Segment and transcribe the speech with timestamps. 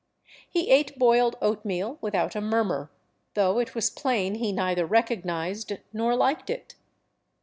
[0.49, 2.89] He ate boiled oatmeal without a murmur,
[3.35, 6.73] though it was plain he neither recognized nor liked it.